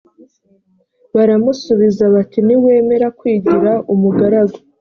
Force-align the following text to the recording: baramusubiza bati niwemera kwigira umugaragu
baramusubiza 1.15 2.03
bati 2.13 2.39
niwemera 2.47 3.07
kwigira 3.17 3.71
umugaragu 3.93 4.57